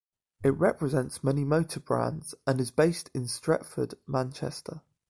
[0.43, 4.81] It represents many motor brands and is based in Stretford, Manchester.